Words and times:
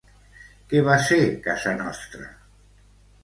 Què 0.71 0.81
va 0.87 0.95
ser 1.07 1.19
Casa 1.47 1.73
Nostra? 1.81 2.25